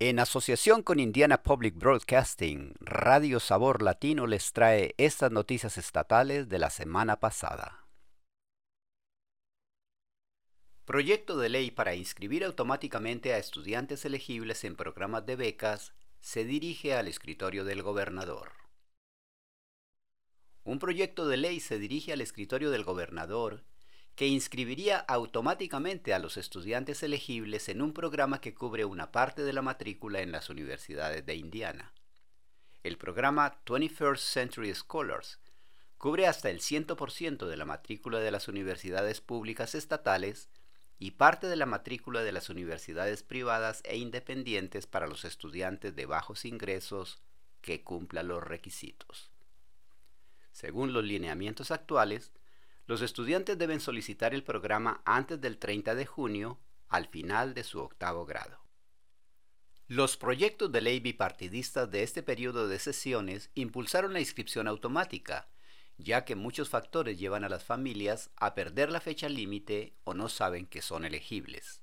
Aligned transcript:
En 0.00 0.18
asociación 0.18 0.82
con 0.82 0.98
Indiana 0.98 1.44
Public 1.44 1.76
Broadcasting, 1.76 2.74
Radio 2.80 3.38
Sabor 3.38 3.80
Latino 3.80 4.26
les 4.26 4.52
trae 4.52 4.92
estas 4.98 5.30
noticias 5.30 5.78
estatales 5.78 6.48
de 6.48 6.58
la 6.58 6.68
semana 6.70 7.20
pasada. 7.20 7.86
Proyecto 10.84 11.38
de 11.38 11.48
ley 11.48 11.70
para 11.70 11.94
inscribir 11.94 12.44
automáticamente 12.44 13.34
a 13.34 13.38
estudiantes 13.38 14.04
elegibles 14.04 14.64
en 14.64 14.74
programas 14.74 15.26
de 15.26 15.36
becas 15.36 15.94
se 16.20 16.44
dirige 16.44 16.96
al 16.96 17.06
escritorio 17.06 17.64
del 17.64 17.82
gobernador. 17.82 18.50
Un 20.64 20.80
proyecto 20.80 21.28
de 21.28 21.36
ley 21.36 21.60
se 21.60 21.78
dirige 21.78 22.12
al 22.12 22.20
escritorio 22.20 22.72
del 22.72 22.82
gobernador 22.82 23.62
que 24.14 24.26
inscribiría 24.26 24.98
automáticamente 24.98 26.14
a 26.14 26.18
los 26.18 26.36
estudiantes 26.36 27.02
elegibles 27.02 27.68
en 27.68 27.82
un 27.82 27.92
programa 27.92 28.40
que 28.40 28.54
cubre 28.54 28.84
una 28.84 29.10
parte 29.10 29.42
de 29.42 29.52
la 29.52 29.62
matrícula 29.62 30.20
en 30.20 30.30
las 30.30 30.50
universidades 30.50 31.26
de 31.26 31.34
Indiana. 31.34 31.92
El 32.84 32.96
programa 32.96 33.60
21st 33.64 34.18
Century 34.18 34.74
Scholars 34.74 35.40
cubre 35.98 36.26
hasta 36.26 36.50
el 36.50 36.60
100% 36.60 37.46
de 37.46 37.56
la 37.56 37.64
matrícula 37.64 38.20
de 38.20 38.30
las 38.30 38.46
universidades 38.46 39.20
públicas 39.20 39.74
estatales 39.74 40.48
y 40.98 41.12
parte 41.12 41.48
de 41.48 41.56
la 41.56 41.66
matrícula 41.66 42.22
de 42.22 42.30
las 42.30 42.50
universidades 42.50 43.22
privadas 43.22 43.80
e 43.84 43.96
independientes 43.96 44.86
para 44.86 45.08
los 45.08 45.24
estudiantes 45.24 45.96
de 45.96 46.06
bajos 46.06 46.44
ingresos 46.44 47.18
que 47.62 47.82
cumplan 47.82 48.28
los 48.28 48.44
requisitos. 48.44 49.30
Según 50.52 50.92
los 50.92 51.04
lineamientos 51.04 51.72
actuales, 51.72 52.32
los 52.86 53.00
estudiantes 53.00 53.56
deben 53.58 53.80
solicitar 53.80 54.34
el 54.34 54.42
programa 54.42 55.00
antes 55.04 55.40
del 55.40 55.58
30 55.58 55.94
de 55.94 56.06
junio, 56.06 56.58
al 56.88 57.08
final 57.08 57.54
de 57.54 57.64
su 57.64 57.80
octavo 57.80 58.26
grado. 58.26 58.58
Los 59.86 60.16
proyectos 60.16 60.72
de 60.72 60.80
ley 60.80 61.00
bipartidistas 61.00 61.90
de 61.90 62.02
este 62.02 62.22
periodo 62.22 62.68
de 62.68 62.78
sesiones 62.78 63.50
impulsaron 63.54 64.12
la 64.12 64.20
inscripción 64.20 64.66
automática, 64.68 65.48
ya 65.98 66.24
que 66.24 66.36
muchos 66.36 66.68
factores 66.68 67.18
llevan 67.18 67.44
a 67.44 67.48
las 67.48 67.64
familias 67.64 68.30
a 68.36 68.54
perder 68.54 68.90
la 68.90 69.00
fecha 69.00 69.28
límite 69.28 69.94
o 70.04 70.14
no 70.14 70.28
saben 70.28 70.66
que 70.66 70.82
son 70.82 71.04
elegibles. 71.04 71.80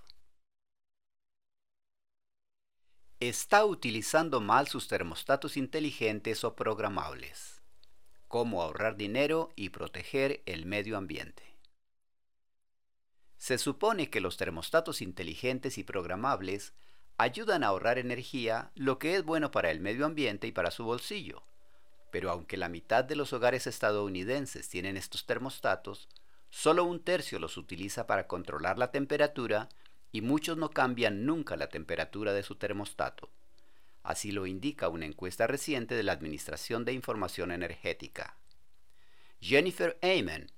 Está 3.19 3.65
utilizando 3.65 4.39
mal 4.39 4.69
sus 4.69 4.87
termostatos 4.87 5.57
inteligentes 5.57 6.45
o 6.45 6.55
programables. 6.55 7.61
Cómo 8.29 8.61
ahorrar 8.61 8.95
dinero 8.95 9.49
y 9.57 9.71
proteger 9.71 10.41
el 10.45 10.65
medio 10.65 10.95
ambiente. 10.95 11.43
Se 13.37 13.57
supone 13.57 14.09
que 14.09 14.21
los 14.21 14.37
termostatos 14.37 15.01
inteligentes 15.01 15.77
y 15.77 15.83
programables 15.83 16.71
ayudan 17.19 17.65
a 17.65 17.67
ahorrar 17.67 17.99
energía, 17.99 18.71
lo 18.75 18.97
que 18.97 19.15
es 19.15 19.25
bueno 19.25 19.51
para 19.51 19.71
el 19.71 19.81
medio 19.81 20.05
ambiente 20.05 20.47
y 20.47 20.53
para 20.53 20.71
su 20.71 20.85
bolsillo. 20.85 21.43
Pero 22.11 22.31
aunque 22.31 22.55
la 22.55 22.69
mitad 22.69 23.03
de 23.03 23.17
los 23.17 23.33
hogares 23.33 23.67
estadounidenses 23.67 24.69
tienen 24.69 24.95
estos 24.95 25.25
termostatos, 25.25 26.07
solo 26.49 26.85
un 26.85 27.01
tercio 27.01 27.37
los 27.37 27.57
utiliza 27.57 28.07
para 28.07 28.25
controlar 28.25 28.77
la 28.77 28.91
temperatura 28.91 29.67
y 30.13 30.21
muchos 30.21 30.57
no 30.57 30.69
cambian 30.69 31.25
nunca 31.25 31.57
la 31.57 31.67
temperatura 31.67 32.31
de 32.31 32.41
su 32.41 32.55
termostato. 32.55 33.29
Así 34.01 34.31
lo 34.31 34.47
indica 34.47 34.87
una 34.87 35.05
encuesta 35.05 35.45
reciente 35.45 35.95
de 35.95 36.03
la 36.03 36.13
Administración 36.13 36.85
de 36.85 36.93
Información 36.93 37.51
Energética. 37.51 38.37
Jennifer 39.41 39.99
Amen 40.01 40.49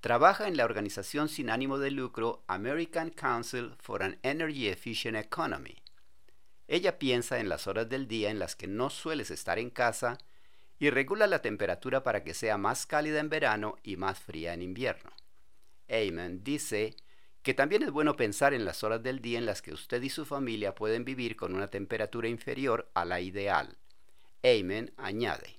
trabaja 0.00 0.48
en 0.48 0.58
la 0.58 0.66
organización 0.66 1.30
sin 1.30 1.48
ánimo 1.48 1.78
de 1.78 1.90
lucro 1.90 2.44
American 2.46 3.08
Council 3.08 3.72
for 3.78 4.02
an 4.02 4.18
Energy 4.22 4.68
Efficient 4.68 5.16
Economy 5.16 5.83
ella 6.68 6.98
piensa 6.98 7.38
en 7.38 7.48
las 7.48 7.66
horas 7.66 7.88
del 7.88 8.08
día 8.08 8.30
en 8.30 8.38
las 8.38 8.56
que 8.56 8.66
no 8.66 8.90
sueles 8.90 9.30
estar 9.30 9.58
en 9.58 9.70
casa 9.70 10.18
y 10.78 10.90
regula 10.90 11.26
la 11.26 11.42
temperatura 11.42 12.02
para 12.02 12.24
que 12.24 12.34
sea 12.34 12.58
más 12.58 12.86
cálida 12.86 13.20
en 13.20 13.28
verano 13.28 13.76
y 13.82 13.96
más 13.96 14.18
fría 14.18 14.54
en 14.54 14.62
invierno. 14.62 15.10
Eamon 15.88 16.42
dice 16.42 16.96
que 17.42 17.54
también 17.54 17.82
es 17.82 17.90
bueno 17.90 18.16
pensar 18.16 18.54
en 18.54 18.64
las 18.64 18.82
horas 18.82 19.02
del 19.02 19.20
día 19.20 19.38
en 19.38 19.46
las 19.46 19.60
que 19.60 19.72
usted 19.72 20.02
y 20.02 20.08
su 20.08 20.24
familia 20.24 20.74
pueden 20.74 21.04
vivir 21.04 21.36
con 21.36 21.54
una 21.54 21.68
temperatura 21.68 22.28
inferior 22.28 22.90
a 22.94 23.04
la 23.04 23.20
ideal. 23.20 23.76
Eamon 24.42 24.92
añade, 24.96 25.58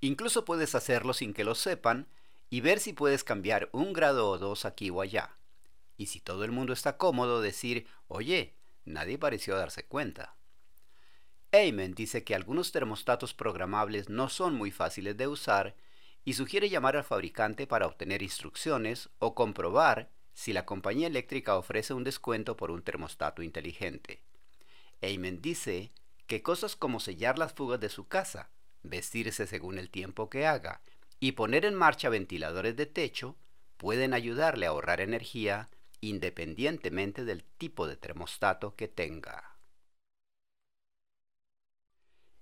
Incluso 0.00 0.44
puedes 0.44 0.74
hacerlo 0.74 1.14
sin 1.14 1.32
que 1.32 1.44
lo 1.44 1.54
sepan 1.54 2.06
y 2.50 2.60
ver 2.60 2.80
si 2.80 2.92
puedes 2.92 3.24
cambiar 3.24 3.68
un 3.72 3.92
grado 3.92 4.28
o 4.28 4.38
dos 4.38 4.64
aquí 4.64 4.90
o 4.90 5.00
allá. 5.00 5.30
Y 5.96 6.06
si 6.06 6.20
todo 6.20 6.44
el 6.44 6.52
mundo 6.52 6.72
está 6.72 6.96
cómodo, 6.96 7.40
decir, 7.40 7.86
oye, 8.08 8.54
Nadie 8.86 9.18
pareció 9.18 9.56
darse 9.56 9.84
cuenta. 9.84 10.36
Amen 11.52 11.94
dice 11.94 12.24
que 12.24 12.34
algunos 12.34 12.72
termostatos 12.72 13.34
programables 13.34 14.08
no 14.08 14.28
son 14.28 14.54
muy 14.54 14.70
fáciles 14.70 15.16
de 15.16 15.26
usar 15.26 15.74
y 16.24 16.34
sugiere 16.34 16.68
llamar 16.68 16.96
al 16.96 17.04
fabricante 17.04 17.66
para 17.66 17.86
obtener 17.86 18.22
instrucciones 18.22 19.10
o 19.18 19.34
comprobar 19.34 20.10
si 20.34 20.52
la 20.52 20.64
compañía 20.64 21.06
eléctrica 21.06 21.56
ofrece 21.56 21.94
un 21.94 22.04
descuento 22.04 22.56
por 22.56 22.70
un 22.70 22.82
termostato 22.82 23.42
inteligente. 23.42 24.22
Amen 25.02 25.40
dice 25.42 25.92
que 26.26 26.42
cosas 26.42 26.76
como 26.76 27.00
sellar 27.00 27.38
las 27.38 27.52
fugas 27.54 27.80
de 27.80 27.88
su 27.88 28.06
casa, 28.06 28.50
vestirse 28.82 29.46
según 29.46 29.78
el 29.78 29.90
tiempo 29.90 30.30
que 30.30 30.46
haga 30.46 30.80
y 31.20 31.32
poner 31.32 31.64
en 31.64 31.74
marcha 31.74 32.08
ventiladores 32.08 32.76
de 32.76 32.86
techo 32.86 33.36
pueden 33.76 34.14
ayudarle 34.14 34.66
a 34.66 34.70
ahorrar 34.70 35.00
energía 35.00 35.70
independientemente 36.08 37.24
del 37.24 37.44
tipo 37.44 37.86
de 37.86 37.96
termostato 37.96 38.74
que 38.74 38.88
tenga. 38.88 39.56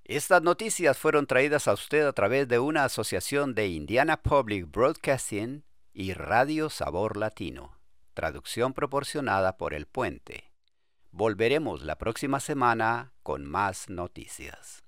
Estas 0.05 0.43
noticias 0.43 0.99
fueron 0.99 1.27
traídas 1.27 1.67
a 1.67 1.73
usted 1.73 2.07
a 2.07 2.13
través 2.13 2.47
de 2.47 2.59
una 2.59 2.85
asociación 2.85 3.55
de 3.55 3.69
Indiana 3.69 4.23
Public 4.23 4.71
Broadcasting 4.71 5.65
y 5.95 6.13
Radio 6.13 6.69
Sabor 6.69 7.17
Latino, 7.17 7.79
traducción 8.13 8.75
proporcionada 8.75 9.57
por 9.57 9.73
El 9.73 9.87
Puente. 9.87 10.53
Volveremos 11.11 11.83
la 11.83 11.97
próxima 11.97 12.41
semana 12.41 13.13
con 13.23 13.47
más 13.47 13.89
noticias. 13.89 14.84